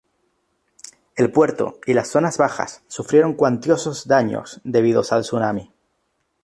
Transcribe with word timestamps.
El 1.15 1.31
puerto 1.31 1.79
y 1.85 1.93
las 1.93 2.07
zonas 2.07 2.39
bajas 2.39 2.81
sufrieron 2.87 3.35
cuantiosos 3.35 4.07
daños 4.07 4.59
debidos 4.63 5.11
al 5.11 5.21
tsunami. 5.21 5.71